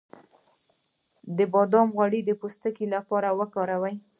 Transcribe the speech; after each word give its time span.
د 1.37 1.39
بادام 1.53 1.87
غوړي 1.95 2.21
د 2.25 2.31
پوستکي 2.41 2.85
لپاره 2.95 3.29
وکاروئ 3.39 3.95